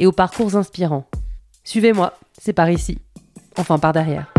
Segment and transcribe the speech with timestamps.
[0.00, 1.04] et aux parcours inspirants.
[1.62, 2.98] Suivez-moi, c'est par ici.
[3.56, 4.32] Enfin, par derrière.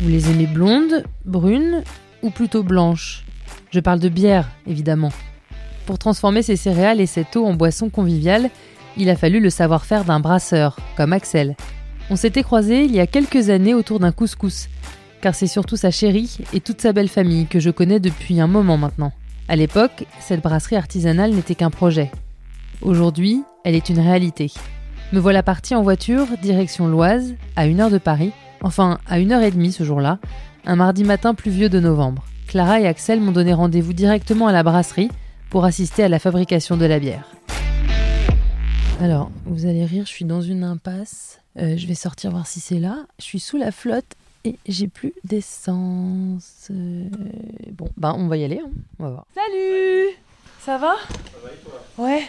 [0.00, 1.84] Vous les aimez blondes, brunes
[2.22, 3.24] ou plutôt blanches?
[3.70, 5.12] Je parle de bière, évidemment.
[5.86, 8.50] Pour transformer ces céréales et cette eau en boisson conviviale,
[8.96, 11.56] il a fallu le savoir-faire d'un brasseur, comme Axel.
[12.10, 14.68] On s'était croisés il y a quelques années autour d'un couscous,
[15.20, 18.46] car c'est surtout sa chérie et toute sa belle famille que je connais depuis un
[18.46, 19.12] moment maintenant.
[19.48, 22.10] À l'époque, cette brasserie artisanale n'était qu'un projet.
[22.82, 24.52] Aujourd'hui, elle est une réalité.
[25.12, 29.32] Me voilà partie en voiture, direction l'Oise, à une heure de Paris, enfin à une
[29.32, 30.18] heure et demie ce jour-là,
[30.66, 32.24] un mardi matin pluvieux de novembre.
[32.46, 35.10] Clara et Axel m'ont donné rendez-vous directement à la brasserie
[35.50, 37.30] pour assister à la fabrication de la bière.
[39.00, 41.40] Alors, vous allez rire, je suis dans une impasse.
[41.58, 43.06] Euh, je vais sortir voir si c'est là.
[43.18, 44.14] Je suis sous la flotte
[44.66, 46.68] et j'ai plus d'essence.
[46.70, 47.08] Euh,
[47.72, 48.70] Bon, bah on va y aller, hein.
[48.98, 49.26] on va voir.
[49.34, 50.08] Salut
[50.60, 50.94] Ça va?
[51.06, 51.84] Ça va et toi?
[51.98, 52.22] Ouais.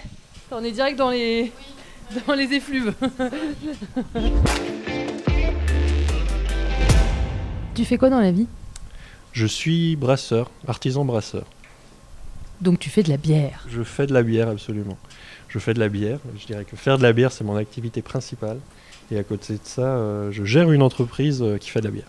[0.51, 1.51] On est direct dans les,
[2.27, 2.93] dans les effluves.
[7.75, 8.47] tu fais quoi dans la vie?
[9.31, 11.45] Je suis brasseur, artisan brasseur.
[12.61, 13.65] Donc tu fais de la bière.
[13.69, 14.97] Je fais de la bière, absolument.
[15.47, 16.19] Je fais de la bière.
[16.37, 18.59] Je dirais que faire de la bière, c'est mon activité principale.
[19.11, 21.91] Et à côté de ça, euh, je gère une entreprise euh, qui fait de la
[21.91, 22.05] bière.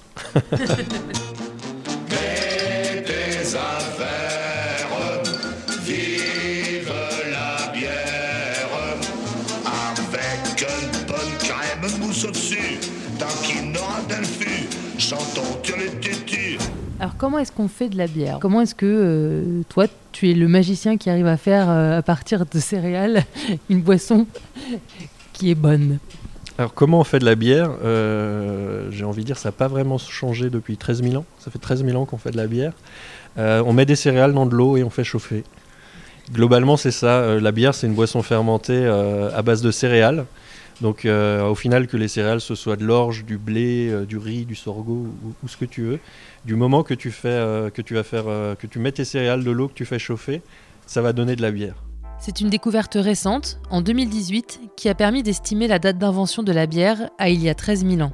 [16.98, 18.38] Alors comment est-ce qu'on fait de la bière?
[18.42, 22.44] Comment est-ce que euh, toi, tu es le magicien qui arrive à faire à partir
[22.44, 23.24] de céréales
[23.70, 24.26] une boisson
[25.32, 25.98] qui est bonne?
[26.60, 29.66] Alors comment on fait de la bière Euh, J'ai envie de dire ça n'a pas
[29.66, 31.24] vraiment changé depuis 13 000 ans.
[31.38, 32.74] Ça fait 13 000 ans qu'on fait de la bière.
[33.38, 35.42] Euh, on met des céréales dans de l'eau et on fait chauffer.
[36.30, 37.20] Globalement c'est ça.
[37.20, 40.26] Euh, la bière c'est une boisson fermentée à base de céréales.
[40.82, 44.54] Donc au final que les céréales ce soit de l'orge, du blé, du riz, du
[44.54, 45.98] sorgho ou, ou ce que tu veux.
[46.44, 48.24] Du moment que tu fais, que tu vas faire,
[48.58, 50.42] que tu mets tes céréales de l'eau que tu fais chauffer,
[50.86, 51.76] ça va donner de la bière.
[52.22, 56.66] C'est une découverte récente, en 2018, qui a permis d'estimer la date d'invention de la
[56.66, 58.12] bière à il y a 13 000 ans.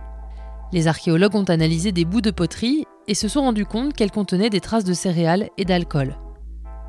[0.73, 4.51] Les archéologues ont analysé des bouts de poterie et se sont rendus compte qu'elles contenaient
[4.51, 6.17] des traces de céréales et d'alcool.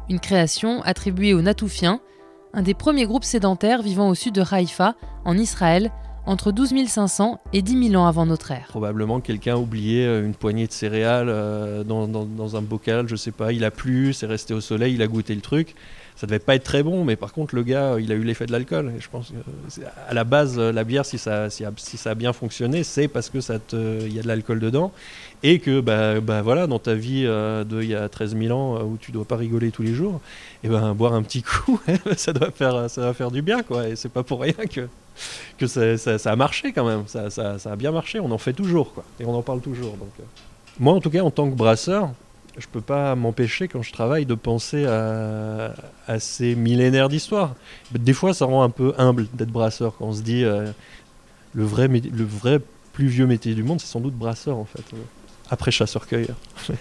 [0.10, 2.00] Une création attribuée aux Natoufiens,
[2.54, 4.96] un des premiers groupes sédentaires vivant au sud de Haïfa,
[5.26, 5.92] en Israël,
[6.26, 8.66] entre 12 500 et 10 000 ans avant notre ère.
[8.68, 13.08] Probablement quelqu'un a oublié euh, une poignée de céréales euh, dans, dans- dans un bocal,
[13.08, 15.74] je sais pas, il a plu, c'est resté au soleil, il a goûté le truc.
[16.18, 18.24] Ça devait pas être très bon, mais par contre le gars, euh, il a eu
[18.24, 18.92] l'effet de l'alcool.
[18.98, 19.36] Et je pense que
[19.70, 21.64] c'est- à la base, euh, la bière, si ça, si,
[21.98, 24.92] ça a bien fonctionné, c'est parce que ça y a de l'alcool dedans
[25.44, 28.78] et que bah, bah voilà, dans ta vie euh, il y a 13 000 ans
[28.78, 30.20] euh, où tu dois pas rigoler tous les jours,
[30.64, 31.80] et ben boire un petit coup,
[32.18, 33.88] ça doit faire, ça va faire du bien quoi.
[33.88, 34.88] Et c'est pas pour rien que
[35.58, 37.04] que ça, a marché quand même.
[37.08, 37.28] Ça,
[37.66, 38.20] a bien marché.
[38.20, 39.04] On en fait toujours, quoi.
[39.20, 39.96] Et on en parle toujours.
[40.00, 40.24] Euh.
[40.80, 42.10] Moi, en tout cas, en tant que brasseur,
[42.58, 45.74] je peux pas m'empêcher quand je travaille de penser à,
[46.20, 47.56] ces millénaires d'histoire.
[47.92, 50.72] Des fois, ça rend un peu humble d'être brasseur quand on se dit euh,
[51.54, 52.60] le vrai, le vrai
[52.98, 54.84] plus vieux métier du monde, c'est sans doute brasseur en fait.
[54.94, 54.98] Euh,
[55.52, 56.36] Après chasseur-cueilleur.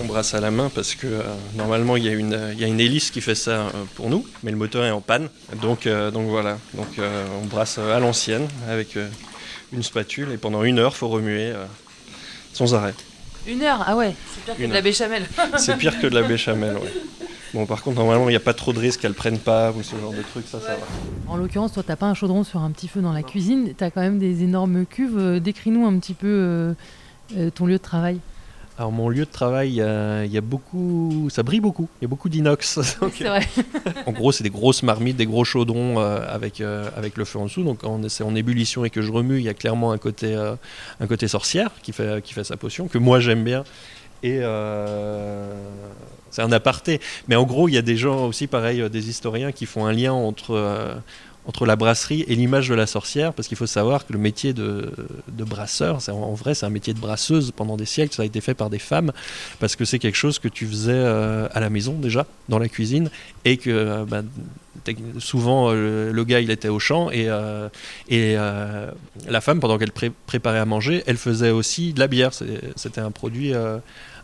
[0.00, 1.22] On brasse à la main parce que euh,
[1.54, 4.56] normalement il y, a une, il hélice qui fait ça euh, pour nous, mais le
[4.56, 5.28] moteur est en panne.
[5.62, 8.98] Donc, voilà, on brasse à l'ancienne avec
[9.72, 11.52] une spatule et pendant une heure, faut remuer
[12.52, 12.94] sans arrêt.
[13.46, 15.26] Une heure Ah ouais, c'est pire que de la béchamel.
[15.56, 16.92] C'est pire que de la béchamel, ouais.
[17.54, 19.82] Bon, par contre, normalement, il n'y a pas trop de risques qu'elle prenne pas ou
[19.82, 21.32] ce genre de trucs, ça, ça va.
[21.32, 23.90] En l'occurrence, toi, t'as pas un chaudron sur un petit feu dans la cuisine, t'as
[23.90, 25.16] quand même des énormes cuves.
[25.18, 26.72] Euh, Décris-nous un petit peu euh,
[27.38, 28.20] euh, ton lieu de travail.
[28.78, 31.28] Alors, mon lieu de travail, il y a, il y a beaucoup.
[31.30, 31.88] Ça brille beaucoup.
[32.00, 32.78] Il y a beaucoup d'inox.
[33.00, 33.40] Vrai.
[34.06, 37.40] en gros, c'est des grosses marmites, des gros chaudrons euh, avec, euh, avec le feu
[37.40, 37.64] en dessous.
[37.64, 40.32] Donc, quand c'est en ébullition et que je remue, il y a clairement un côté,
[40.32, 40.54] euh,
[41.00, 43.64] un côté sorcière qui fait, qui fait sa potion, que moi j'aime bien.
[44.22, 45.54] Et euh,
[46.30, 47.00] c'est un aparté.
[47.28, 49.86] Mais en gros, il y a des gens aussi, pareil, euh, des historiens qui font
[49.86, 50.94] un lien entre, euh,
[51.48, 54.52] entre la brasserie et l'image de la sorcière, parce qu'il faut savoir que le métier
[54.52, 54.92] de,
[55.28, 58.14] brasseur, en vrai, c'est un métier de brasseuse pendant des siècles.
[58.14, 59.12] Ça a été fait par des femmes,
[59.58, 62.68] parce que c'est quelque chose que tu faisais euh, à la maison déjà, dans la
[62.68, 63.10] cuisine,
[63.46, 64.20] et que euh, bah,
[65.18, 67.70] souvent euh, le gars il était au champ et, la
[69.40, 72.32] femme pendant qu'elle pré- préparait à manger, elle faisait aussi de la bière.
[72.76, 73.54] C'était un produit.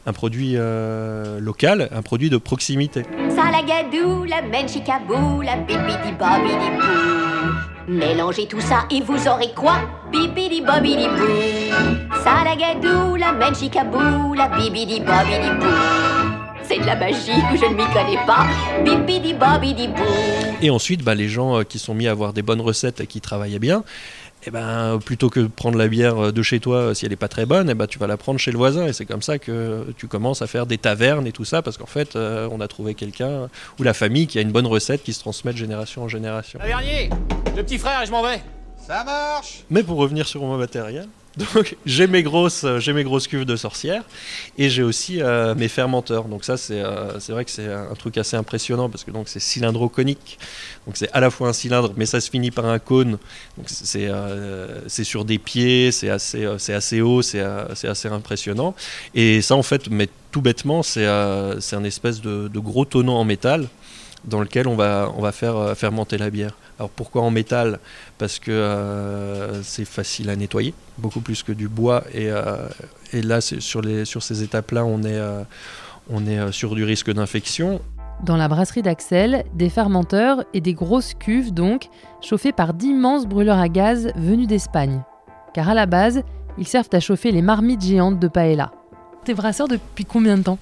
[0.06, 3.02] Un produit euh, local, un produit de proximité.
[3.30, 7.92] Salagadou, la menchikabou, la bibidi babidi bou.
[7.92, 9.76] Mélangez tout ça et vous aurez quoi?
[10.12, 12.14] Bibidi babidi bou.
[12.22, 15.66] Salagadou, la menchikabou, la bibidi babidi bou.
[16.66, 18.46] C'est de la magie, je ne m'y connais pas.
[18.84, 20.02] Bibidi babidi bou.
[20.62, 23.06] Et ensuite, bah, les gens euh, qui sont mis à avoir des bonnes recettes et
[23.06, 23.84] qui travaillaient bien,
[24.46, 27.10] eh ben, plutôt que de prendre la bière euh, de chez toi, euh, si elle
[27.10, 28.86] n'est pas très bonne, eh ben, tu vas la prendre chez le voisin.
[28.86, 31.78] Et c'est comme ça que tu commences à faire des tavernes et tout ça, parce
[31.78, 33.48] qu'en fait, euh, on a trouvé quelqu'un
[33.78, 36.58] ou la famille qui a une bonne recette qui se transmet de génération en génération.
[36.58, 37.10] Tavernier,
[37.56, 38.42] le petit frère et je m'en vais.
[38.86, 43.02] Ça marche Mais pour revenir sur mon matériel, donc j'ai mes grosses, euh, j'ai mes
[43.02, 44.04] grosses cuves de sorcière
[44.56, 46.24] et j'ai aussi euh, mes fermenteurs.
[46.24, 49.28] Donc ça c'est, euh, c'est vrai que c'est un truc assez impressionnant parce que donc
[49.28, 50.38] c'est cylindro-conique.
[50.86, 53.18] Donc c'est à la fois un cylindre, mais ça se finit par un cône.
[53.56, 54.10] Donc c'est,
[54.86, 58.74] c'est sur des pieds, c'est assez, c'est assez haut, c'est, assez impressionnant.
[59.14, 61.08] Et ça en fait, mais tout bêtement, c'est,
[61.60, 63.68] c'est un espèce de gros tonneau en métal
[64.26, 66.56] dans lequel on va, on va faire euh, fermenter la bière.
[66.78, 67.78] Alors pourquoi en métal?
[68.18, 72.04] Parce que euh, c'est facile à nettoyer, beaucoup plus que du bois.
[72.12, 72.68] Et, euh,
[73.12, 75.42] et là, sur, les, sur ces étapes-là, on est, euh,
[76.10, 77.80] on est euh, sur du risque d'infection.
[78.24, 81.88] Dans la brasserie d'Axel, des fermenteurs et des grosses cuves donc,
[82.20, 85.02] chauffées par d'immenses brûleurs à gaz venus d'Espagne.
[85.52, 86.22] Car à la base,
[86.58, 88.72] ils servent à chauffer les marmites géantes de paella.
[89.24, 90.58] T'es brasseur depuis combien de temps?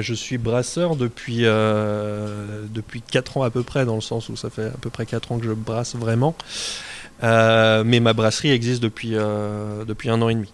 [0.00, 4.36] Je suis brasseur depuis, euh, depuis 4 ans à peu près, dans le sens où
[4.36, 6.34] ça fait à peu près 4 ans que je brasse vraiment.
[7.22, 10.52] Euh, mais ma brasserie existe depuis, euh, un an et demi.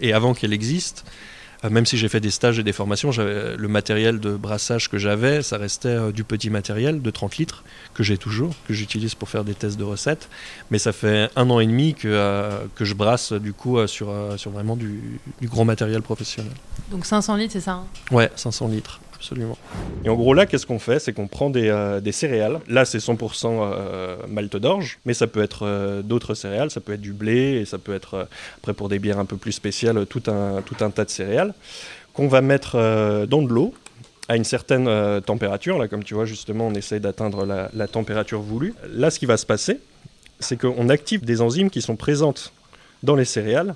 [0.00, 1.35] Et avant qu'elle existe, euh,
[1.70, 4.98] même si j'ai fait des stages et des formations, j'avais- le matériel de brassage que
[4.98, 7.64] j'avais, ça restait euh, du petit matériel de 30 litres,
[7.94, 10.28] que j'ai toujours, que j'utilise pour faire des tests de recettes.
[10.70, 13.86] Mais ça fait un an et demi que, euh, que je brasse du coup euh,
[13.86, 16.52] sur, euh, sur vraiment du, du gros matériel professionnel.
[16.90, 17.84] Donc 500 litres, c'est ça hein?
[18.10, 19.58] Ouais, 500 litres, absolument.
[20.04, 20.98] Et en gros, là, qu'est-ce qu'on fait?
[20.98, 22.60] C'est qu'on prend des, euh, des céréales.
[22.68, 26.92] Là, c'est 100% euh, malte d'orge, mais ça peut être euh, d'autres céréales, ça peut
[26.92, 28.28] être du blé, et ça peut être,
[28.58, 31.54] après, pour des bières un peu plus spéciales, tout un, tout un tas de céréales
[32.12, 32.76] qu'on va mettre
[33.26, 33.74] dans de l'eau
[34.28, 35.76] à une certaine température.
[35.78, 38.72] Là, comme tu vois, justement, on essaye d'atteindre la température voulue.
[38.90, 39.80] Là, ce qui va se passer,
[40.40, 42.54] c'est qu'on active des enzymes qui sont présentes
[43.02, 43.74] dans les céréales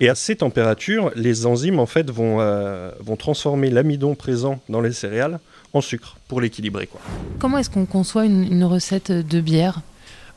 [0.00, 4.80] et à ces températures, les enzymes en fait vont, euh, vont transformer l'amidon présent dans
[4.80, 5.40] les céréales
[5.72, 6.86] en sucre pour l'équilibrer.
[6.86, 7.00] Quoi.
[7.38, 9.80] Comment est-ce qu'on conçoit une, une recette de bière?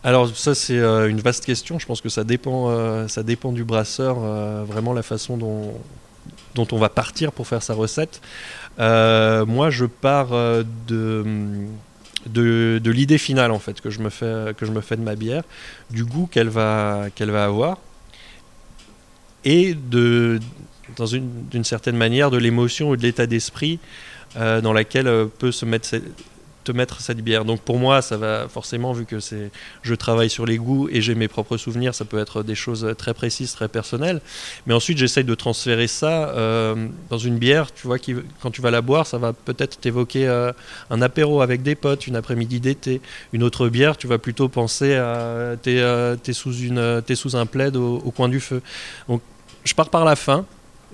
[0.03, 1.77] Alors ça c'est euh, une vaste question.
[1.79, 4.19] Je pense que ça dépend, euh, ça dépend du brasseur,
[4.65, 5.73] vraiment la façon dont,
[6.55, 8.21] dont on va partir pour faire sa recette.
[8.79, 10.29] Euh, moi je pars
[10.87, 11.25] de
[12.25, 15.01] de, de l'idée finale en fait que je me fais que je me fais de
[15.01, 15.43] ma bière,
[15.89, 17.77] du goût qu'elle va qu'elle va avoir
[19.45, 20.39] et de
[20.97, 23.79] dans une d'une certaine manière de l'émotion ou de l'état d'esprit
[24.37, 26.03] euh, dans laquelle euh, peut se mettre cette-
[26.63, 27.43] te mettre cette bière.
[27.43, 29.49] Donc pour moi, ça va forcément vu que c'est
[29.81, 32.93] je travaille sur les goûts et j'ai mes propres souvenirs, ça peut être des choses
[32.99, 34.21] très précises, très personnelles.
[34.67, 37.73] Mais ensuite, j'essaye de transférer ça euh, dans une bière.
[37.73, 40.27] Tu vois, qui, quand tu vas la boire, ça va peut-être t'évoquer
[40.91, 43.01] un apéro avec des potes, une après-midi d'été.
[43.33, 47.35] Une autre bière, tu vas plutôt penser à t'es euh, t'es sous une t'es sous
[47.35, 48.61] un plaid au, au coin du feu.
[49.09, 49.23] Donc
[49.63, 50.45] je pars par la fin.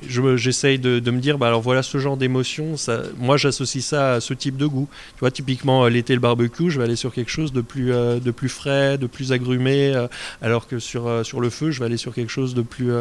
[0.08, 2.76] J'essaye de, me dire, bah alors voilà ce genre d'émotion.
[3.18, 4.88] Moi, j'associe ça à ce type de goût.
[5.16, 7.92] Tu vois, typiquement euh, l'été, le barbecue, je vais aller sur quelque chose de plus,
[7.92, 10.08] euh, de plus frais, de plus agrumé, euh,
[10.42, 12.92] alors que sur, le feu, je vais aller sur quelque chose de plus,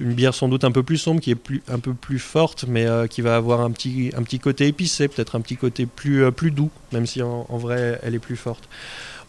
[0.00, 2.64] une bière sans doute un peu plus sombre, qui est plus, un peu plus forte,
[2.68, 5.86] mais euh, qui va avoir un petit, un petit côté épicé, peut-être un petit côté
[5.86, 8.68] plus, euh, plus doux, même si en, vrai, elle est plus forte.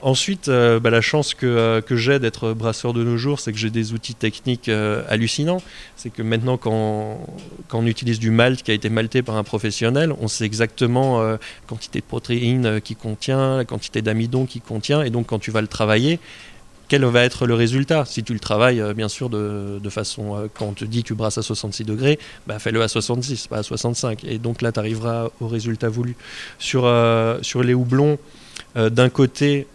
[0.01, 3.57] Ensuite, euh, bah, la chance que, que j'ai d'être brasseur de nos jours, c'est que
[3.57, 5.61] j'ai des outils techniques hallucinants.
[5.97, 7.19] C'est que maintenant, quand,
[7.67, 11.21] quand on utilise du malt qui a été malté par un professionnel, on sait exactement
[11.21, 15.51] la quantité de protéines qu'il contient, la quantité d'amidon qu'il contient, et donc quand tu
[15.51, 16.19] vas le travailler,
[16.89, 20.47] quel va être le résultat Si tu le travailles, euh, bien sûr, de, façon, euh,
[20.53, 23.59] quand on te dit que tu brasses à 66 degrés, bah, fais-le à 66, pas
[23.59, 24.23] à 65.
[24.25, 26.17] Et donc là, tu arriveras au résultat voulu.
[26.57, 28.17] Sur, euh, les houblons,
[28.75, 29.67] d'un côté,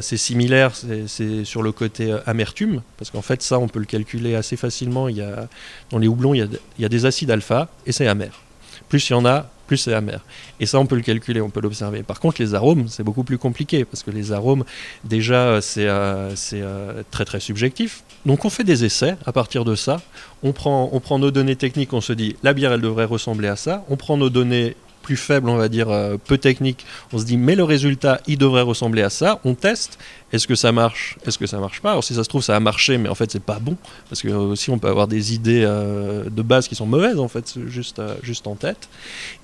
[0.00, 4.34] c'est similaire, c'est- sur le côté amertume, parce qu'en fait, ça, on peut le calculer
[4.34, 5.08] assez facilement.
[5.08, 5.48] Il y a,
[5.90, 6.46] dans les houblons, il y a,
[6.78, 8.40] il y a des acides alpha et c'est amer.
[8.88, 10.24] Plus il y en a, c'est amer.
[10.60, 12.02] Et ça, on peut le calculer, on peut l'observer.
[12.02, 14.64] Par contre, les arômes, c'est beaucoup plus compliqué, parce que les arômes,
[15.04, 18.04] déjà, c'est euh, euh, très très subjectif.
[18.26, 20.00] Donc on fait des essais à partir de ça.
[20.42, 23.48] On prend, on prend nos données techniques, on se dit, la bière, elle devrait ressembler
[23.48, 23.84] à ça.
[23.88, 26.86] On prend nos données plus faibles, on va dire, euh, peu techniques.
[27.12, 29.40] On se dit, mais le résultat, il devrait ressembler à ça.
[29.44, 29.98] On teste.
[30.32, 31.18] Est-ce que ça marche?
[31.26, 31.90] Est-ce que ça marche pas?
[31.90, 33.76] Alors si ça se trouve, ça a marché, mais en fait, c'est pas bon.
[34.08, 37.28] Parce que aussi, on peut avoir des idées euh, de base qui sont mauvaises, en
[37.28, 38.88] fait, juste, euh, juste en tête.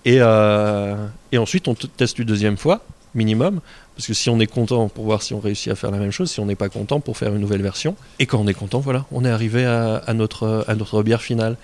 [0.07, 0.97] Et, euh,
[1.31, 2.81] et ensuite, on teste une deuxième fois,
[3.15, 3.61] minimum.
[3.97, 6.12] Parce que si on est content pour voir si on réussit à faire la même
[6.12, 7.97] chose, si on n'est pas content pour faire une nouvelle version.
[8.19, 11.57] Et quand on est content, voilà, on est arrivé à notre, à notre bière finale.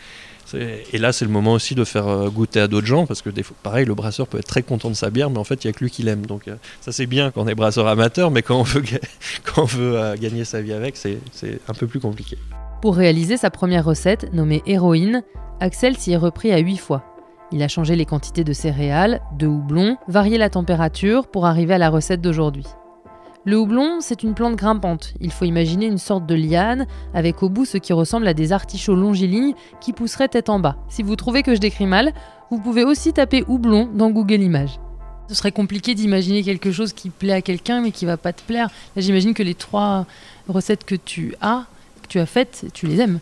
[0.53, 3.31] Et là, c'est le moment aussi de faire euh, goûter à d'autres gens, parce que
[3.31, 5.65] des fois, pareil, le brasseur peut être très content de sa bière, mais en fait,
[5.65, 6.27] il n'y a que lui qui l'aime.
[6.27, 8.83] Donc euh, ça, c'est bien quand on est brasseur amateur, mais quand on veut,
[9.99, 11.19] euh, gagner sa vie avec, c'est
[11.69, 12.39] un peu plus compliqué.
[12.83, 15.23] Pour réaliser sa première recette, nommée héroïne,
[15.61, 17.03] Axel s'y est repris à 8 fois.
[17.53, 21.79] Il a changé les quantités de céréales, de houblon, varié la température pour arriver à
[21.79, 22.67] la recette d'aujourd'hui.
[23.47, 25.13] Le houblon, c'est une plante grimpante.
[25.21, 28.53] Il faut imaginer une sorte de liane avec au bout ce qui ressemble à des
[28.53, 30.77] artichauts longilignes qui pousseraient tête en bas.
[30.89, 32.15] Si vous trouvez que je décris mal,
[32.51, 34.81] vous pouvez aussi taper houblon dans Google Images.
[35.29, 38.41] Ce serait compliqué d'imaginer quelque chose qui plaît à quelqu'un mais qui va pas te
[38.41, 38.71] plaire.
[38.97, 40.07] Là, j'imagine que les trois
[40.49, 41.67] recettes que tu as,
[42.03, 43.21] que tu as faites, tu les aimes.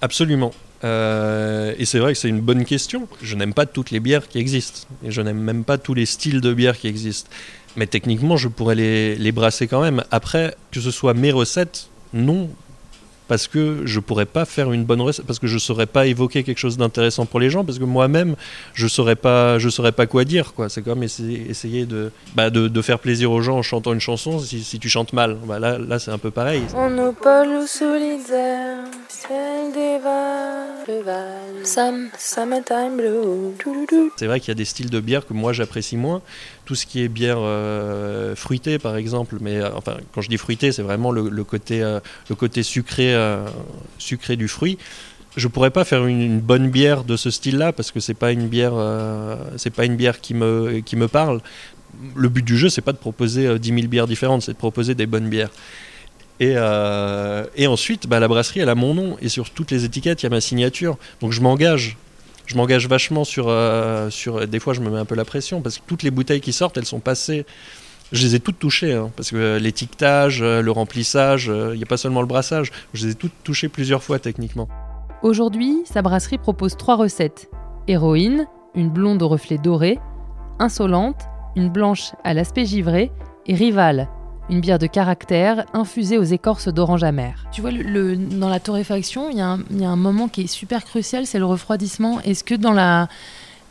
[0.00, 0.52] Absolument.
[0.84, 3.08] Euh, et c'est vrai que c'est une bonne question.
[3.22, 4.86] Je n'aime pas toutes les bières qui existent.
[5.02, 7.30] Et je n'aime même pas tous les styles de bières qui existent.
[7.76, 10.04] Mais techniquement, je pourrais les, les brasser quand même.
[10.10, 12.50] Après, que ce soit mes recettes, non.
[13.28, 16.42] Parce que je pourrais pas faire une bonne recette, parce que je saurais pas évoquer
[16.42, 18.36] quelque chose d'intéressant pour les gens, parce que moi-même,
[18.74, 20.68] je saurais pas, je saurais pas quoi dire, quoi.
[20.68, 24.00] C'est comme essayer, essayer de, bah, de, de faire plaisir aux gens en chantant une
[24.00, 25.38] chanson si, si tu chantes mal.
[25.46, 26.62] Bah, là, là c'est un peu pareil.
[26.74, 27.64] Monopole
[29.74, 29.98] des
[31.64, 33.54] Sam, Summertime Blue.
[34.16, 36.20] C'est vrai qu'il y a des styles de bière que moi j'apprécie moins.
[36.66, 40.38] Tout ce qui est bière euh, fruitée, par exemple, mais euh, enfin, quand je dis
[40.38, 43.48] fruitée, c'est vraiment le, le côté, euh, le côté sucré, euh,
[43.98, 44.78] sucré du fruit.
[45.36, 48.46] Je pourrais pas faire une, bonne bière de ce style-là parce que c'est pas une
[48.46, 51.40] bière, euh, c'est pas une bière qui me, qui me parle.
[52.14, 54.56] Le but du jeu, c'est pas de proposer euh, 10 000 bières différentes, c'est de
[54.56, 55.50] proposer des bonnes bières.
[56.40, 59.16] Et, euh, et ensuite, bah, la brasserie, elle a mon nom.
[59.20, 60.98] Et sur toutes les étiquettes, il y a ma signature.
[61.20, 61.96] Donc je m'engage.
[62.46, 64.46] Je m'engage vachement sur, euh, sur.
[64.46, 66.52] Des fois, je me mets un peu la pression parce que toutes les bouteilles qui
[66.52, 67.46] sortent, elles sont passées.
[68.12, 68.92] Je les ai toutes touchées.
[68.94, 72.26] hein, parce que euh, l'étiquetage, euh, le remplissage, euh, il n'y a pas seulement le
[72.26, 72.70] brassage.
[72.92, 74.68] Je les ai toutes touchées plusieurs fois techniquement.
[75.22, 77.48] Aujourd'hui, sa brasserie propose trois recettes.
[77.88, 79.98] Héroïne, une blonde au reflet doré,
[80.58, 81.22] Insolente,
[81.56, 83.10] une blanche à l'aspect givré,
[83.46, 84.08] et Rival,
[84.50, 87.46] une bière de caractère infusée aux écorces d'orange amère.
[87.52, 89.96] Tu vois, le, le- dans la torréfaction, il y, a un- il y a un
[89.96, 92.20] moment qui est super crucial, c'est le refroidissement.
[92.20, 93.08] Est-ce que dans, la,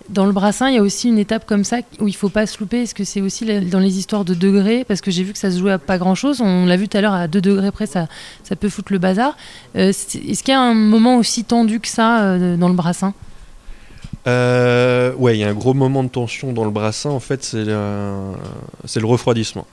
[0.09, 2.45] dans le brassin, il y a aussi une étape comme ça où il faut pas
[2.45, 4.83] se louper Est-ce que c'est aussi dans les histoires de degrés?
[4.83, 6.41] Parce que j'ai vu que ça se jouait à pas grand-chose.
[6.41, 8.07] On l'a vu tout à l'heure, à 2 degrés près, ça,
[8.59, 9.35] peut foutre le bazar.
[9.75, 13.13] Euh, Est-ce qu'il y a un moment aussi tendu que ça euh, dans le brassin?
[14.27, 17.09] Euh, ouais, il y a un gros moment de tension dans le brassin.
[17.09, 18.35] En fait, c'est le,
[19.05, 19.67] refroidissement.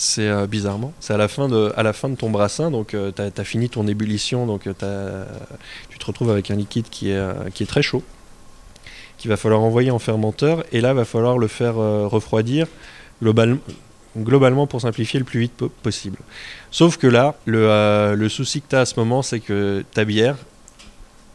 [0.00, 2.94] C'est euh, bizarrement, c'est à la fin de, à la fin de ton brassin, donc
[2.94, 5.24] tu as, fini ton ébullition, donc euh,
[5.90, 8.04] tu te retrouves avec un liquide euh, qui est très chaud,
[9.18, 12.66] qu'il va falloir envoyer en fermenteur, et là, va falloir le faire euh, refroidir
[13.22, 13.58] global-
[14.16, 16.18] globalement pour simplifier le plus vite po- possible.
[16.70, 19.84] Sauf que là, le, euh, le souci que tu as à ce moment, c'est que
[19.92, 20.36] ta bière,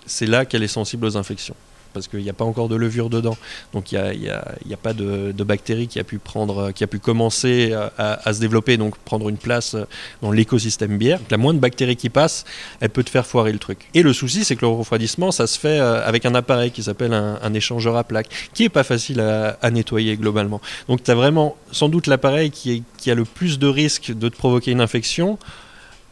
[0.06, 1.56] c'est là qu'elle est sensible aux infections
[1.94, 3.38] parce qu'il n'y a pas encore de levure dedans.
[3.74, 7.00] Donc il n'y a, pas de, de bactéries qui a pu, prendre, qui a pu
[7.00, 9.76] commencer à, à- se développer, donc prendre une place
[10.22, 11.20] dans l'écosystème bière.
[11.20, 12.46] Donc la moindre bactérie qui passe,
[12.80, 13.88] elle peut te faire foirer le truc.
[13.94, 16.84] Et le souci, c'est que le refroidissement, ça se fait euh, avec un appareil qui
[16.84, 20.60] s'appelle un, échangeur à plaques, qui est pas facile à, nettoyer globalement.
[20.88, 24.36] Donc tu as vraiment sans doute l'appareil qui, a le plus de risque de te
[24.36, 25.38] provoquer une infection.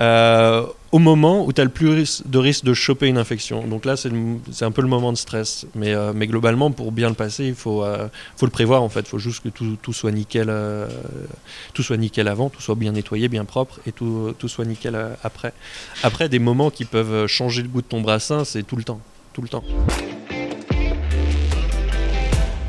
[0.01, 3.65] euh, au moment où tu as le plus de risque de choper une infection.
[3.65, 5.65] Donc là, c'est un peu le moment de stress.
[5.73, 8.89] Mais, euh, mais globalement, pour bien le passer, il faut, euh, faut le prévoir en
[8.89, 9.01] fait.
[9.01, 10.87] Il faut juste que tout, tout soit nickel, euh,
[11.73, 14.97] tout soit nickel avant, tout soit bien nettoyé, bien propre et tout, tout soit nickel
[15.23, 15.53] après.
[16.03, 18.99] Après, des moments qui peuvent changer le goût de ton brassin, c'est tout le temps.
[19.33, 19.63] Tout le temps.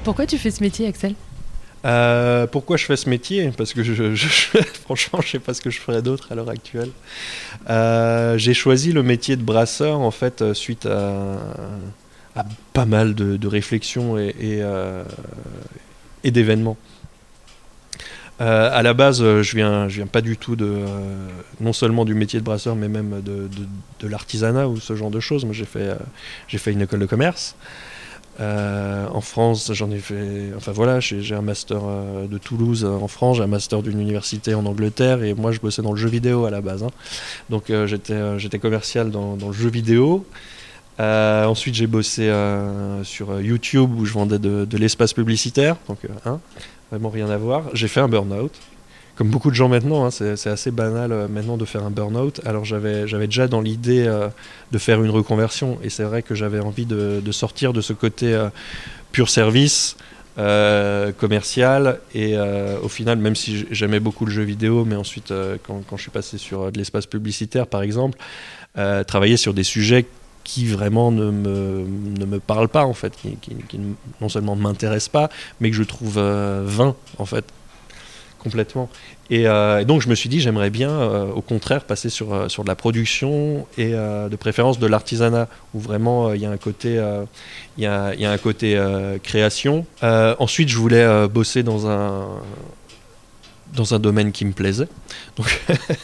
[0.05, 1.15] Pourquoi tu fais ce métier, Axel?
[1.85, 3.51] Euh, pourquoi je fais ce métier?
[3.57, 3.83] Parce que
[4.85, 6.91] franchement, je sais pas ce que je ferais d'autre à l'heure actuelle.
[7.71, 11.39] Euh, J'ai choisi le métier de brasseur en fait euh, suite à,
[12.73, 14.63] pas mal de, réflexions et,
[16.25, 16.77] d'événements.
[18.39, 20.79] À la base, je viens, je viens pas du tout de,
[21.61, 23.49] non seulement du métier de brasseur, mais même de,
[24.01, 25.45] de- l'artisanat ou ce genre de choses.
[25.45, 25.97] Moi, j'ai fait,
[26.49, 27.55] j'ai fait une école de commerce.
[28.41, 30.53] Euh, en France, j'en ai fait.
[30.57, 34.01] Enfin voilà, j'ai un master euh, de Toulouse euh, en France, j'ai un master d'une
[34.01, 36.83] université en Angleterre, et moi je bossais dans le jeu vidéo à la base.
[36.83, 36.91] hein.
[37.51, 40.25] Donc j'étais commercial dans, le jeu vidéo.
[40.99, 42.33] Ensuite, j'ai bossé
[43.03, 46.41] sur YouTube où je vendais de, l'espace publicitaire, donc hein,
[46.91, 47.65] vraiment rien à voir.
[47.75, 48.53] J'ai fait un burn-out.
[49.17, 52.41] Comme beaucoup de gens maintenant, hein, c'est assez banal euh, maintenant de faire un burn-out.
[52.47, 54.29] Alors j'avais déjà dans l'idée euh,
[54.73, 58.33] de faire une reconversion, et c'est vrai que j'avais envie de, sortir de ce côté
[58.35, 58.49] euh,
[59.13, 59.97] pur service.
[61.19, 62.39] commercial et
[62.83, 65.31] au final même si j'aimais beaucoup le jeu vidéo mais ensuite
[65.63, 68.17] quand, quand je suis passé sur de l'espace publicitaire par exemple
[69.07, 70.07] travailler sur des sujets
[70.45, 71.85] qui vraiment ne me,
[72.19, 73.37] ne me parlent pas en fait, qui,
[74.21, 77.45] non seulement ne m'intéressent pas, mais que je trouve euh, vain en fait,
[78.43, 78.89] complètement.
[79.31, 82.35] Et, euh, et donc je me suis dit j'aimerais bien euh, au contraire passer sur,
[82.35, 86.51] euh, sur de la production et de préférence de l'artisanat, où vraiment il y a
[86.51, 87.01] un côté,
[87.79, 88.81] y a, y a un côté
[89.23, 89.87] création.
[90.03, 92.27] Ensuite je voulais bosser dans un
[93.75, 94.89] dans un domaine qui me plaisait.
[95.37, 95.47] Donc,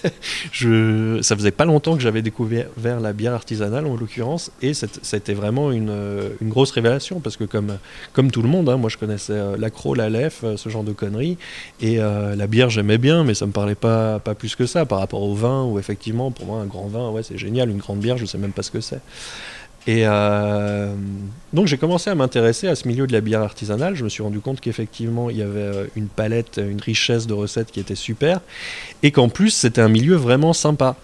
[0.53, 4.73] je, ça faisait pas longtemps que j'avais découvert vers la bière artisanale en l'occurrence, et
[5.19, 8.89] été vraiment une, euh, une grosse révélation parce que comme, tout le monde, hein, moi
[8.89, 11.37] je connaissais euh, l'accro, la lef, euh, ce genre de conneries,
[11.81, 14.99] et la bière j'aimais bien, mais ça me parlait pas, pas plus que ça par
[14.99, 17.99] rapport au vin, où effectivement pour moi un grand vin, ouais c'est génial, une grande
[17.99, 19.01] bière je sais même pas ce que c'est.
[19.89, 20.93] Et euh,
[21.55, 23.95] donc j'ai commencé à m'intéresser à ce milieu de la bière artisanale.
[23.95, 27.33] Je me suis rendu compte qu'effectivement il y avait euh, une palette, une richesse de
[27.33, 28.41] recettes qui était super,
[29.03, 30.95] et qu'en plus c'était un milieu vraiment sympa.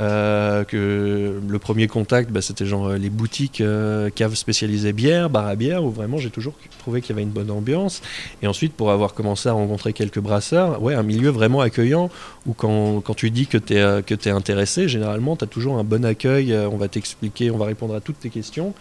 [0.00, 5.28] Euh, que le premier contact, bah, c'était genre euh, les boutiques euh, caves spécialisées bière,
[5.28, 8.00] bar à bière, où vraiment j'ai toujours trouvé qu'il y avait une bonne ambiance.
[8.42, 12.10] Et ensuite, pour avoir commencé à rencontrer quelques brasseurs, ouais, un milieu vraiment accueillant,
[12.46, 15.78] où quand, quand tu dis que tu es, que es intéressé, généralement, tu as toujours
[15.78, 18.74] un bon accueil, euh, on va t'expliquer, on va répondre à toutes tes questions.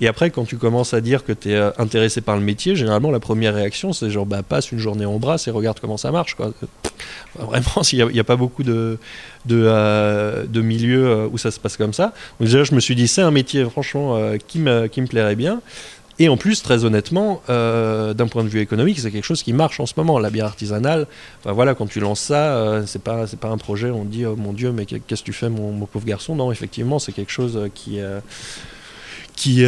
[0.00, 3.10] Et après, quand tu commences à dire que tu es intéressé par le métier, généralement,
[3.10, 6.12] la première réaction, c'est genre, bah, passe une journée en brasse et regarde comment ça
[6.12, 6.34] marche.
[6.34, 6.52] Quoi.
[7.36, 8.98] Vraiment, il n'y a, pas beaucoup de,
[9.46, 12.12] de, euh, de milieux euh, où ça se passe comme ça.
[12.40, 15.36] Déjà, je me suis dit, c'est un métier, franchement, euh, qui, me, qui me plairait
[15.36, 15.60] bien.
[16.20, 19.78] Et en plus, très honnêtement, d'un point de vue économique, c'est quelque chose qui marche
[19.78, 20.18] en ce moment.
[20.18, 21.06] La bière artisanale,
[21.38, 23.90] enfin voilà, quand tu lances ça, euh, c'est pas pas un projet.
[23.90, 26.34] On dit oh mon Dieu, mais qu'est-ce que tu fais, mon, pauvre garçon?
[26.34, 28.00] Non, effectivement, c'est quelque chose qui
[29.36, 29.64] qui,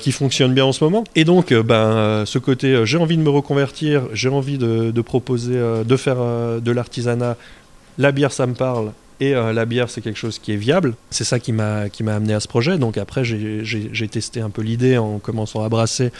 [0.00, 1.04] qui fonctionne bien en ce moment.
[1.14, 5.54] Et donc, ben, ce côté, j'ai envie de me reconvertir, j'ai envie de, de proposer,
[5.54, 6.16] de faire
[6.60, 7.36] de l'artisanat.
[7.96, 8.90] La bière, ça me parle.
[9.22, 10.96] Et euh, la bière, c'est quelque chose qui est viable.
[11.10, 12.76] C'est ça qui m'a amené à ce projet.
[12.76, 16.10] Donc après, j'ai- testé un peu l'idée en commençant à brasser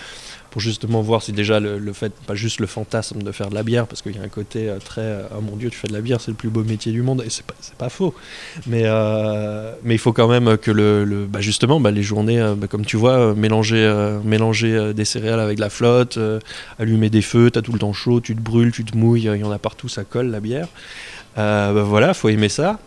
[0.53, 3.63] pour justement voir si déjà le, fait, pas juste le fantasme de faire de la
[3.65, 5.89] bière, parce qu'il y a un côté euh, très, euh, oh mon dieu, tu fais
[5.89, 8.15] de la bière, c'est le plus beau métier du monde, et c'est pas, pas faux.
[8.67, 8.85] Mais,
[9.83, 12.85] mais il faut quand même que le, le- bah justement, bah les journées, bah comme
[12.85, 13.83] tu vois, mélanger,
[14.25, 16.19] mélanger des céréales avec la flotte,
[16.79, 19.41] allumer des feux, t'as tout le temps chaud, tu te brûles, tu te mouilles, il
[19.41, 20.69] y en a partout, ça colle la bière.
[21.39, 22.79] Euh, bah voilà, faut aimer ça.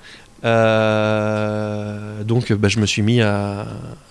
[0.46, 3.66] Euh, donc bah, je me suis mis à,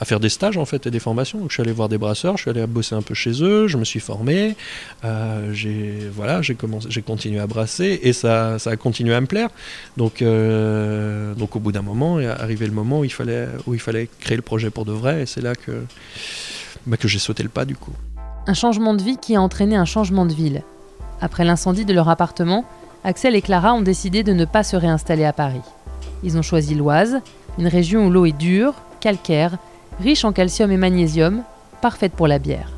[0.04, 1.38] faire des stages en fait et des formations.
[1.38, 3.68] Donc je suis allé voir des brasseurs, je suis allé bosser un peu chez eux,
[3.68, 4.56] je me suis formé,
[5.04, 6.56] euh, j'ai voilà, j'ai
[7.02, 9.48] continué à brasser et ça, ça a continué à me plaire.
[9.96, 13.80] Donc euh, au bout d'un moment est arrivé le moment où il fallait où il
[13.80, 15.84] fallait créer le projet pour de vrai et c'est là que
[16.86, 17.92] bah, que j'ai sauté le pas du coup.
[18.46, 20.62] Un changement de vie qui a entraîné un changement de ville.
[21.20, 22.66] Après l'incendie de leur appartement,
[23.06, 25.60] Axel et Clara ont décidé de ne pas se réinstaller à Paris.
[26.22, 27.18] Ils ont choisi l'Oise,
[27.58, 29.58] une région où l'eau est dure, calcaire,
[30.00, 31.42] riche en calcium et magnésium,
[31.82, 32.70] parfaite pour la bière.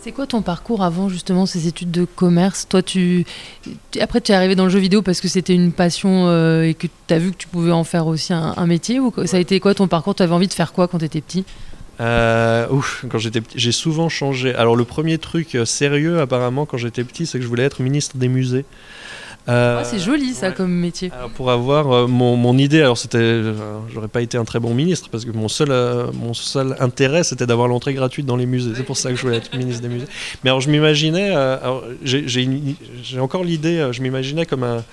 [0.00, 2.66] C'est quoi ton parcours avant justement ces études de commerce?
[2.66, 3.26] Toi, tu
[3.90, 6.62] tu- après tu es arrivé dans le jeu vidéo parce que c'était une passion euh,
[6.62, 9.12] et que tu as vu que tu pouvais en faire aussi un, un métier ou
[9.26, 10.14] ça a été quoi ton parcours?
[10.14, 11.44] Tu avais envie de faire quoi quand tu étais petit?
[12.00, 14.54] Euh, ouf, quand j'étais petit, j'ai souvent changé.
[14.54, 17.82] Alors le premier truc euh, sérieux apparemment quand j'étais petit, c'est que je voulais être
[17.82, 18.64] ministre des musées.
[19.48, 20.54] Euh, Ah, C'est joli ça ouais.
[20.54, 21.10] comme métier.
[21.16, 23.54] Alors, pour avoir euh, mon, mon idée, alors c'était, euh,
[23.92, 27.24] j'aurais pas été un très bon ministre parce que mon seul, euh, mon seul intérêt
[27.24, 28.72] c'était d'avoir l'entrée gratuite dans les musées.
[28.76, 30.06] C'est pour ça que je voulais être ministre des musées.
[30.44, 31.56] Mais alors je m'imaginais, euh,
[32.04, 34.84] j'ai, encore l'idée, euh, je m'imaginais comme un,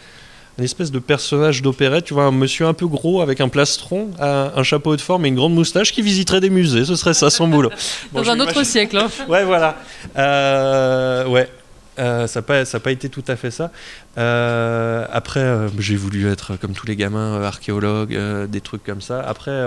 [0.57, 4.11] une espèce de personnage d'opérette, tu vois, un monsieur un peu gros avec un plastron,
[4.21, 6.85] un, chapeau de forme et une grande moustache qui visiterait des musées.
[6.85, 7.71] Ce serait ça son boulot.
[8.13, 8.95] Bon, Dans un autre siècle.
[8.97, 9.09] hein.
[9.27, 9.75] Ouais, voilà.
[10.17, 11.49] Euh, ouais.
[11.99, 13.71] Euh, ça n'a pas, pas été tout à fait ça.
[14.17, 19.21] Euh, après, euh, j'ai voulu être, comme tous les gamins, archéologue, des trucs comme ça.
[19.21, 19.63] Après,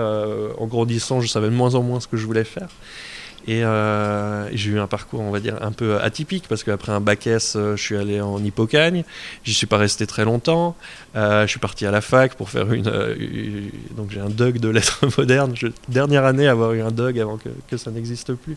[0.57, 2.69] en grandissant, je savais de moins en moins ce que je voulais faire.
[3.47, 6.99] Et euh, j'ai eu un parcours, on va dire, un peu atypique parce qu'après un
[6.99, 9.03] bac S, euh, je suis allé en Hippocagne.
[9.43, 10.75] J'y suis pas resté très longtemps.
[11.15, 12.83] Euh, je suis parti à la fac pour faire une.
[13.95, 15.53] donc j'ai un DUG de lettres modernes.
[15.87, 18.55] Dernière année à avoir eu un DUG avant que, ça n'existe plus.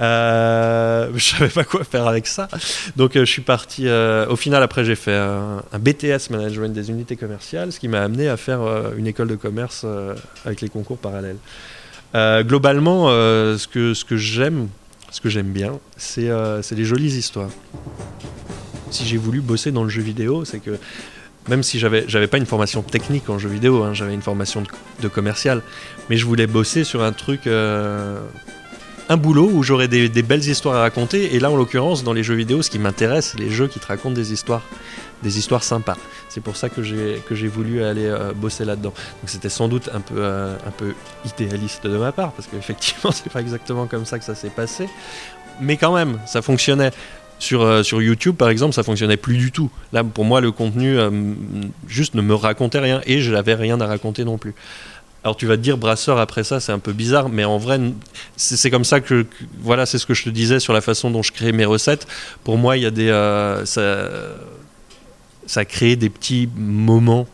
[0.00, 2.48] Euh, je savais pas quoi faire avec ça.
[2.96, 3.88] Donc je suis parti.
[3.88, 8.02] au final, après, j'ai fait un, un BTS Management des unités commerciales, ce qui m'a
[8.02, 8.60] amené à faire
[8.96, 9.86] une école de commerce
[10.44, 11.38] avec les concours parallèles.
[12.14, 14.68] Euh, globalement, euh, ce que, ce que j'aime,
[15.10, 17.50] ce que j'aime bien, c'est euh, les jolies histoires.
[18.90, 20.78] Si j'ai voulu bosser dans le jeu vidéo, c'est que
[21.48, 24.62] même si j'avais j'avais pas une formation technique en jeu vidéo, hein, j'avais une formation
[24.62, 24.68] de,
[25.02, 25.62] de commercial,
[26.08, 28.20] mais je voulais bosser sur un truc, euh,
[29.10, 31.34] un boulot où j'aurais des, belles histoires à raconter.
[31.34, 33.80] Et là, en l'occurrence, dans les jeux vidéo, ce qui m'intéresse, c'est les jeux qui
[33.80, 34.62] te racontent des histoires,
[35.24, 35.96] des histoires sympas.
[36.28, 38.94] C'est pour ça que j'ai voulu aller euh, bosser là-dedans.
[38.94, 40.94] Donc c'était sans doute un peu euh, un peu
[41.24, 44.88] idéaliste de ma part parce qu'effectivement c'est pas exactement comme ça que ça s'est passé,
[45.60, 46.92] mais quand même ça fonctionnait.
[47.40, 49.70] Sur, euh, YouTube, par exemple, ça fonctionnait plus du tout.
[49.94, 50.98] Là, pour moi, le contenu
[51.88, 54.54] juste ne me racontait rien et je n'avais rien à raconter non plus.
[55.22, 57.78] Alors tu vas te dire brasseur après ça, c'est un peu bizarre, mais en vrai,
[58.36, 59.26] c'est comme ça que,
[59.58, 62.06] voilà, c'est ce que je te disais sur la façon dont je crée mes recettes.
[62.42, 63.64] Pour moi, il y a des, euh,
[65.46, 67.26] ça, crée des petits moments.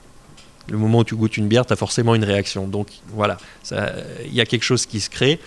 [0.68, 2.66] Le moment où tu goûtes une bière, tu as forcément une réaction.
[2.66, 3.38] Donc voilà,
[3.70, 5.38] il y a quelque chose qui se crée.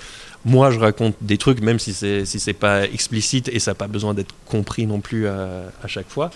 [0.46, 3.88] Moi, je raconte des trucs, même si c'est si pas explicite et ça n'a pas
[3.88, 6.32] besoin d'être compris non plus à, à chaque fois.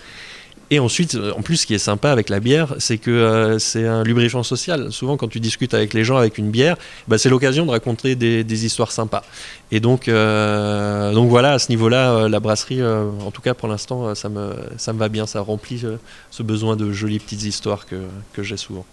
[0.74, 3.86] Et ensuite, en plus, ce qui est sympa avec la bière, c'est que euh, c'est
[3.86, 4.90] un lubrifiant social.
[4.90, 8.16] Souvent, quand tu discutes avec les gens avec une bière, bah, c'est l'occasion de raconter
[8.16, 9.22] des, des histoires sympas.
[9.70, 13.54] Et donc, euh, donc voilà, à ce niveau-là, euh, la brasserie, euh, en tout cas
[13.54, 15.26] pour l'instant, ça me, ça me va bien.
[15.26, 15.96] Ça remplit euh,
[16.32, 17.94] ce besoin de jolies petites histoires que,
[18.32, 18.84] que j'ai souvent.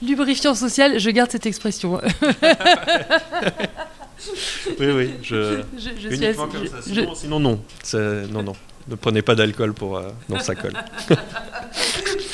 [0.00, 2.00] Lubrifiant social, je garde cette expression.
[4.80, 6.76] Oui, oui, je, Je, je suis assez- comme ça.
[6.86, 7.60] je- Sinon, sinon, non.
[8.32, 8.52] Non, non.
[8.88, 9.96] Ne prenez pas d'alcool pour.
[9.98, 10.72] euh, Non, ça colle.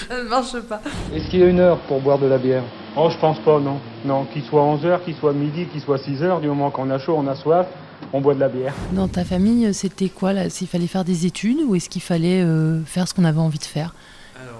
[0.08, 0.80] ça ne marche pas.
[1.14, 2.62] Est-ce qu'il y a une heure pour boire de la bière?
[2.96, 3.78] Oh, je pense pas, non.
[4.04, 7.16] Non, qu'il soit 11h, qu'il soit midi, qu'il soit 6h, du moment qu'on a chaud,
[7.18, 7.66] on a soif,
[8.12, 8.74] on boit de la bière.
[8.92, 10.48] Dans ta famille, c'était quoi là?
[10.48, 13.58] S'il fallait faire des études ou est-ce qu'il fallait euh, faire ce qu'on avait envie
[13.58, 13.94] de faire?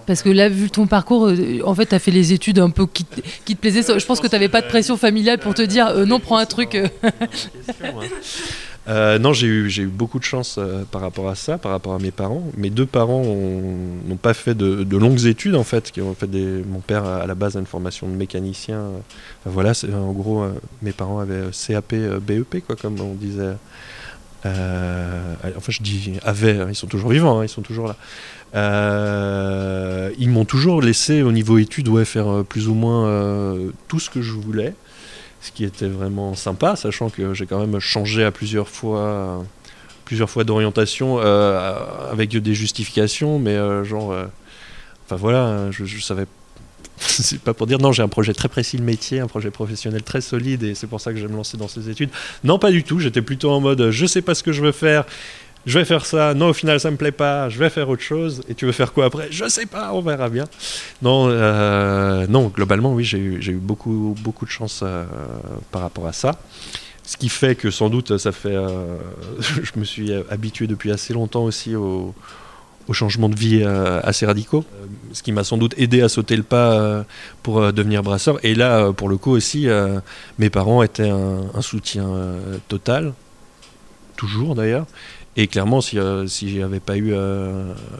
[0.06, 2.70] Parce que là, vu ton parcours, euh, en fait, tu as fait les études un
[2.70, 3.82] peu qui, te- qui te plaisaient.
[3.82, 6.36] je pense que tu n'avais pas de pression familiale pour te dire euh, non, prends
[6.38, 6.74] un truc.
[6.74, 6.88] euh.
[8.86, 11.98] Euh, non, j'ai eu, beaucoup de chance euh, par rapport à ça, par rapport à
[11.98, 12.42] mes parents.
[12.58, 15.90] Mes deux parents ont- n'ont pas fait de, de longues études en fait.
[15.90, 18.76] Qui ont fait des, mon père à la base a une formation de mécanicien.
[18.76, 18.98] euh,
[19.40, 20.44] enfin, voilà, en gros,
[20.82, 23.54] mes parents avaient CAP, BEP quoi, comme on disait.
[24.46, 27.96] Euh, enfin, je dis avaient, hein, ils sont toujours vivants, hein, ils sont toujours là.
[28.54, 33.56] Euh, ils m'ont toujours laissé au niveau études ouais, faire euh, plus ou moins
[33.88, 34.74] tout ce que je voulais
[35.40, 39.44] ce qui était vraiment sympa, sachant que j'ai quand même changé à plusieurs fois,
[40.06, 43.54] plusieurs fois d'orientation avec des justifications, mais
[43.84, 44.14] genre,
[45.04, 46.24] enfin voilà, je, je savais.
[47.22, 50.02] C'est pas pour dire non, j'ai un projet très précis de métier, un projet professionnel
[50.02, 52.10] très solide et c'est pour ça que je vais me lancer dans ces études.
[52.42, 52.98] Non, pas du tout.
[52.98, 55.04] J'étais plutôt en mode je sais pas ce que je veux faire,
[55.66, 56.34] je vais faire ça.
[56.34, 57.48] Non, au final, ça me plaît pas.
[57.48, 58.42] Je vais faire autre chose.
[58.48, 59.28] Et tu veux faire quoi après?
[59.30, 59.92] Je sais pas.
[59.94, 60.44] On verra bien.
[61.02, 62.48] Non, euh, non.
[62.48, 65.04] Globalement, oui, j'ai eu, beaucoup, beaucoup de chance euh,
[65.70, 66.38] par rapport à ça.
[67.02, 68.54] Ce qui fait que sans doute, ça fait.
[68.54, 68.96] euh,
[69.40, 72.14] je me suis habitué depuis assez longtemps aussi au,
[72.88, 74.64] au changement de vie euh, assez radicaux.
[74.74, 77.02] Euh, ce qui m'a sans doute aidé à sauter le pas euh,
[77.42, 78.38] pour devenir brasseur.
[78.44, 79.68] Et là, pour le coup aussi,
[80.38, 82.08] mes parents étaient un, soutien
[82.68, 83.12] total.
[84.16, 84.86] Toujours d'ailleurs.
[85.36, 85.98] Et clairement, si,
[86.58, 87.14] j'avais pas eu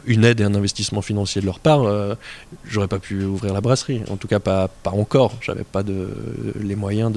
[0.05, 1.85] une aide et un investissement financier de leur part,
[2.65, 4.01] j'aurais pas pu ouvrir la brasserie.
[4.09, 5.35] En tout cas, pas, encore.
[5.39, 5.83] J'avais pas
[6.59, 7.13] les moyens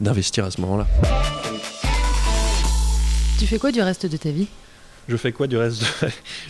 [0.00, 0.86] d'investir à ce moment-là.
[3.38, 4.48] Tu fais quoi du reste de ta vie?
[5.10, 5.82] Je fais quoi du reste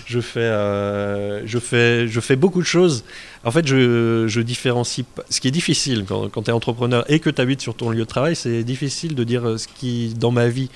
[0.07, 3.05] je, fais, euh, je, fais, je fais beaucoup de choses.
[3.42, 5.23] En fait, je, je différencie pas.
[5.31, 7.88] Ce qui est difficile quand, quand tu es entrepreneur et que tu habites sur ton
[7.88, 10.68] lieu de travail, c'est difficile de dire ce qui, dans ma vie,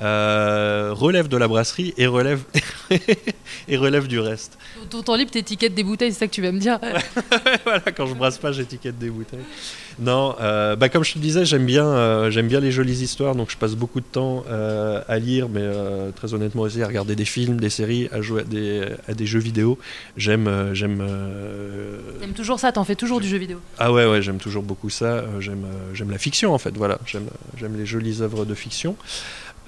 [0.00, 2.42] euh, relève de la brasserie et relève,
[3.68, 4.56] et relève du reste.
[4.90, 6.78] Ton temps libre, t'étiquettes des bouteilles, c'est ça que tu vas me dire
[7.64, 9.40] voilà, quand je brasse pas, j'étiquette des bouteilles.
[9.98, 13.34] Non, euh, bah comme je te disais, j'aime bien, euh, j'aime bien les jolies histoires,
[13.34, 15.66] donc je passe beaucoup de temps à lire, mais
[16.14, 19.26] très honnêtement aussi à regarder des films, des séries, à jouer à des, à des
[19.26, 19.78] jeux vidéo.
[20.16, 21.04] J'aime, j'aime.
[22.20, 23.58] T'aimes toujours ça, t'en fais toujours du jeu vidéo.
[23.78, 25.24] Ah ouais, ouais, j'aime toujours beaucoup ça.
[25.40, 26.76] J'aime, j'aime la fiction en fait.
[26.76, 28.96] Voilà, j'aime, j'aime les jolies œuvres de fiction.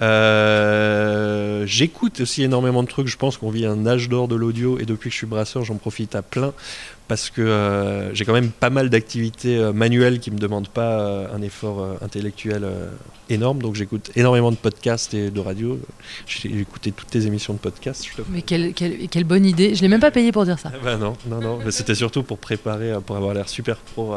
[0.01, 3.07] Euh, J'écoute aussi énormément de trucs.
[3.07, 5.63] Je pense qu'on vit un âge d'or de l'audio et depuis que je suis brasseur,
[5.63, 6.53] j'en profite à plein
[7.11, 11.01] parce que euh, j'ai quand même pas mal d'activités euh, manuelles qui me demandent pas
[11.01, 12.65] euh, un effort intellectuel
[13.29, 13.61] énorme.
[13.61, 15.77] Donc j'écoute énormément de podcasts et de radio.
[16.25, 18.05] J'ai écouté toutes tes émissions de podcasts.
[18.05, 19.75] Je Mais quelle, quelle, quelle bonne idée.
[19.75, 20.71] Je l'ai même pas payé pour dire ça.
[20.81, 21.59] bah non, non, non.
[21.69, 24.15] C'était surtout pour préparer, pour avoir l'air super pro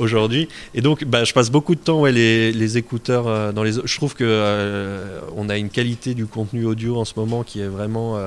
[0.00, 0.48] aujourd'hui.
[0.74, 3.74] Et donc, bah, je passe beaucoup de temps, ouais, les, les écouteurs dans les.
[3.84, 7.60] Je trouve que euh, on a une qualité du contenu audio en ce moment qui
[7.60, 8.18] est vraiment.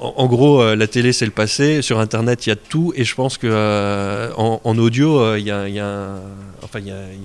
[0.00, 1.82] En, gros, euh, la télé c'est le passé.
[1.82, 6.14] Sur Internet, il y a tout, et je pense que euh, audio, il y, a,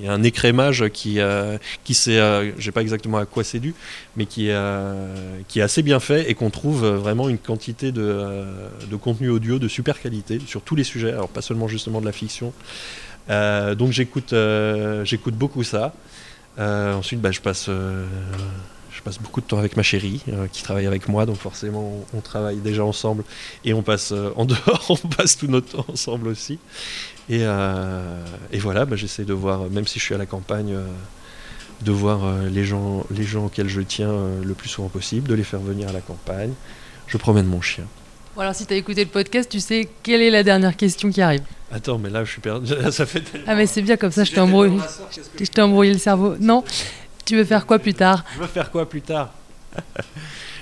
[0.08, 3.76] un, écrémage qui, euh, qui euh, je sais pas exactement à quoi c'est dû,
[4.16, 8.46] mais qui est, assez bien fait et qu'on trouve vraiment une quantité de,
[9.02, 12.12] contenu audio de super qualité sur tous les sujets, alors pas seulement justement de la
[12.12, 12.54] fiction.
[13.30, 14.34] Donc j'écoute,
[15.04, 15.94] j'écoute beaucoup ça.
[16.58, 17.70] Ensuite, bah, je passe,
[19.04, 22.18] passe beaucoup de temps avec ma chérie euh, qui travaille avec moi, donc forcément on,
[22.18, 23.24] on travaille déjà ensemble
[23.66, 26.60] et on passe euh, en dehors, on passe tout notre temps ensemble aussi.
[27.30, 30.76] Et, euh, et voilà, bah, j'essaie de voir, même si je suis à la campagne,
[31.82, 34.14] de voir les gens, les gens auxquels je tiens
[34.44, 36.54] le plus souvent possible, de les faire venir à la campagne.
[37.08, 37.86] Je promène mon chien.
[38.36, 41.22] Bon, alors si t'as écouté le podcast, tu sais quelle est la dernière question qui
[41.22, 41.44] arrive.
[41.72, 42.74] Attends, mais là je suis perdu.
[42.92, 44.78] Ça fait tellement- Ah mais c'est bien comme ça, je t'ai embrouillé.
[45.40, 46.36] Je t'ai embrouillé le cerveau.
[46.40, 46.64] Non
[47.26, 49.32] Tu veux faire quoi plus tard Je veux faire quoi plus tard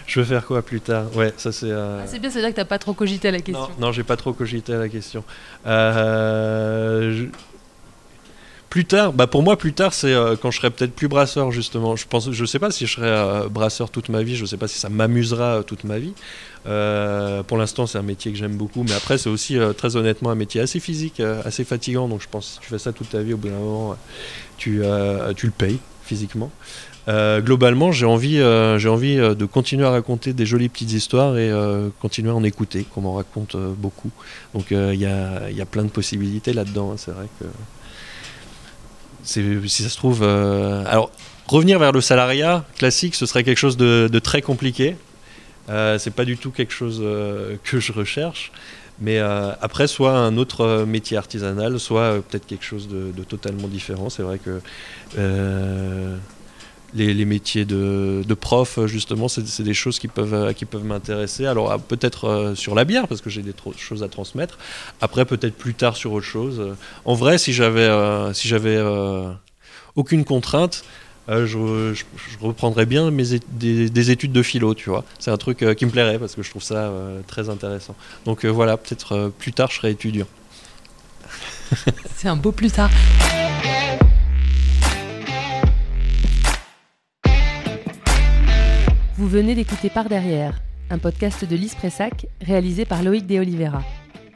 [0.08, 1.70] Je veux faire quoi plus tard Ouais, ça c'est.
[1.70, 3.70] euh, Ah, C'est bien, c'est-à-dire que t'as pas trop cogité à la question.
[3.80, 5.24] Non, non j'ai pas trop cogité à la question.
[5.68, 7.26] Euh, je-
[8.70, 11.52] Plus tard, bah pour moi plus tard c'est euh, quand je serai peut-être plus brasseur
[11.52, 11.96] justement.
[11.98, 14.36] Je pense, je sais pas si je serai euh, brasseur toute ma vie.
[14.38, 16.14] Je sais pas si ça m'amusera toute ma vie.
[16.64, 20.36] Pour l'instant c'est un métier que j'aime beaucoup, mais après c'est aussi très honnêtement un
[20.36, 22.08] métier assez physique, assez fatigant.
[22.08, 23.98] Donc je pense que si tu fais ça toute ta vie, au bout d'un moment,
[24.58, 24.82] tu,
[25.36, 25.80] tu le payes
[27.08, 30.92] Euh, globalement, j'ai envie, euh, j'ai envie euh, de continuer à raconter des jolies petites
[30.94, 31.52] histoires et
[32.00, 34.12] continuer à en écouter, qu'on m'en raconte beaucoup.
[34.54, 36.92] Donc il y, a, y a plein de possibilités là-dedans.
[36.92, 36.96] hein.
[36.98, 37.46] C'est vrai que
[39.24, 41.12] si ça se trouve, alors
[41.48, 44.96] revenir vers le salariat classique, ce serait quelque chose de, de très compliqué.
[45.68, 47.00] C'est pas du tout quelque chose
[47.64, 48.52] que je recherche.
[49.00, 53.12] Mais euh, après, soit un autre euh, métier artisanal, soit euh, peut-être quelque chose de,
[53.24, 54.10] totalement différent.
[54.10, 54.62] C'est vrai que
[56.94, 61.46] les, métiers de, de prof, justement, c'est des choses qui peuvent, qui peuvent m'intéresser.
[61.46, 64.58] Alors, ah, peut-être sur la bière, parce que j'ai des choses à transmettre.
[65.00, 66.76] Après, peut-être plus tard sur autre chose.
[67.06, 67.90] En vrai, si j'avais
[68.34, 68.78] si j'avais
[69.96, 70.84] aucune contrainte,
[71.30, 72.04] euh, je, je-
[72.46, 75.04] reprendrais bien mes des, des études de philo, tu vois.
[75.20, 77.96] C'est un truc euh, qui me plairait, parce que je trouve ça euh, très intéressant.
[78.26, 80.28] Donc voilà, peut-être plus tard, je serai étudiant.
[82.16, 82.90] C'est un beau plus tard.
[89.18, 93.84] Vous venez d'écouter Par Derrière, un podcast de Lise Pressac réalisé par Loïc De Oliveira.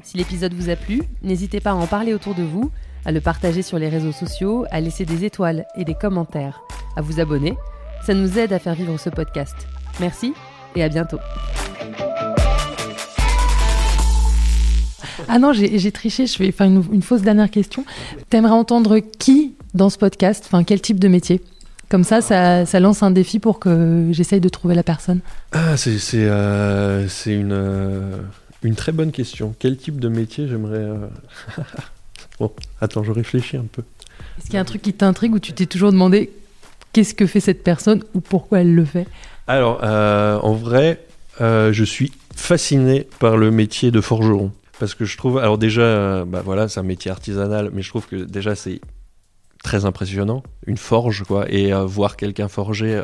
[0.04, 2.72] Si l'épisode vous a plu, n'hésitez pas à en parler autour de vous,
[3.06, 6.62] à le partager sur les réseaux sociaux, à laisser des étoiles et des commentaires,
[6.96, 7.56] à vous abonner.
[8.06, 9.56] Ça nous aide à faire vivre ce podcast.
[10.00, 10.34] Merci
[10.76, 11.20] et à bientôt.
[15.28, 17.86] Ah non, j'ai triché, je vais faire une, une fausse dernière question.
[18.30, 20.44] T'aimerais entendre qui dans ce podcast?
[20.46, 21.42] Enfin, quel type de métier?
[21.90, 25.20] Comme ça, ça, ça lance un défi pour que j'essaye de trouver la personne.
[25.52, 28.18] Ah, c'est c'est, euh, c'est une, euh,
[28.64, 29.56] une très bonne question.
[29.60, 30.78] Quel type de métier j'aimerais...
[30.80, 31.08] euh,
[32.40, 33.84] bon, attends, je réfléchis un peu.
[34.38, 36.32] Est-ce qu'il y a un truc qui t'intrigue ou tu t'es toujours demandé
[36.94, 39.08] qu'est-ce que fait cette personne ou pourquoi elle le fait?
[39.48, 41.06] Alors, euh, en vrai,
[41.42, 44.52] euh, je suis fasciné par le métier de forgeron.
[44.80, 47.90] Parce que je trouve, alors déjà, euh, bah voilà, c'est un métier artisanal, mais je
[47.90, 48.82] trouve que déjà c'est
[49.66, 53.04] très impressionnant, une forge quoi, et euh, voir quelqu'un forger, euh,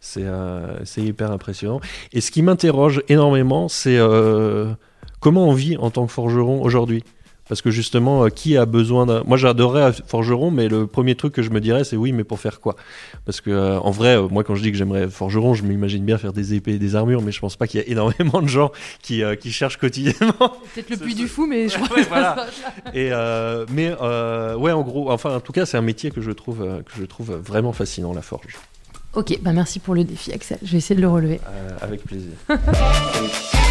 [0.00, 1.80] c'est euh, hyper impressionnant.
[2.12, 3.98] Et ce qui m'interroge énormément, c'est
[5.20, 7.02] comment on vit en tant que forgeron aujourd'hui?
[7.48, 9.22] Parce que justement, euh, qui a besoin d'un.
[9.24, 12.38] Moi, j'adorerais forgeron, mais le premier truc que je me dirais, c'est oui, mais pour
[12.40, 12.76] faire quoi?
[13.26, 16.04] Parce que, euh, en vrai, euh, moi, quand je dis que j'aimerais forgeron, je m'imagine
[16.04, 18.40] bien faire des épées et des armures, mais je pense pas qu'il y a énormément
[18.40, 18.70] de gens
[19.02, 20.52] qui, euh, qui cherchent quotidiennement.
[20.74, 22.46] Peut-être le puits du fou, mais je crois Ouais, que voilà.
[22.94, 26.20] Et euh, mais euh, ouais, en gros, enfin, en tout cas, c'est un métier que
[26.20, 28.56] je trouve euh, que je trouve vraiment fascinant, la forge.
[29.14, 30.56] Ok, bah merci pour le défi, Axel.
[30.62, 31.40] Je vais essayer de le relever.
[31.46, 32.30] Euh, avec plaisir.